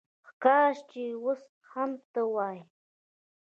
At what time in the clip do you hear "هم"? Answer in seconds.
1.71-1.91